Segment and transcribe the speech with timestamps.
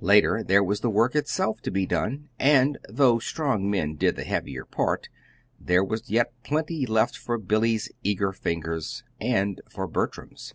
[0.00, 4.24] Later there was the work itself to be done, and though strong men did the
[4.24, 5.08] heavier part,
[5.60, 10.54] there was yet plenty left for Billy's eager fingers and for Bertram's.